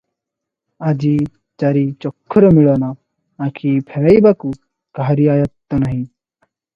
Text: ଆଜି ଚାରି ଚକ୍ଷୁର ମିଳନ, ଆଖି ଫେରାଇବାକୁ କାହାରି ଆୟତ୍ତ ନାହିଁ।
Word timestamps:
ଆଜି 0.91 1.09
ଚାରି 1.63 1.83
ଚକ୍ଷୁର 2.05 2.49
ମିଳନ, 2.59 2.89
ଆଖି 3.49 3.73
ଫେରାଇବାକୁ 3.91 4.55
କାହାରି 5.01 5.29
ଆୟତ୍ତ 5.35 5.81
ନାହିଁ। 5.85 6.01